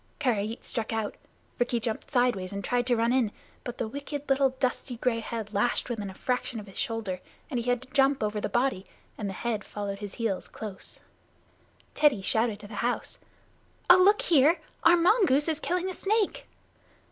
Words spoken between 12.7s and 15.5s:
house: "Oh, look here! Our mongoose